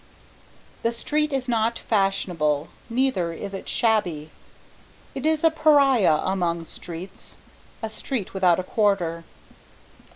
[0.79, 4.31] I The street is not fashionable, neither is it shabby.
[5.13, 7.35] It is a pariah among streets
[7.83, 9.25] a street without a Quarter.